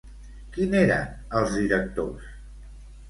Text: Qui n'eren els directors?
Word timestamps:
Qui 0.55 0.65
n'eren 0.71 1.13
els 1.41 1.53
directors? 1.59 2.33